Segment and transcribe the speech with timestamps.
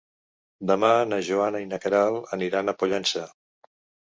[0.71, 3.25] Demà na Joana i na Queralt aniran a Pollença.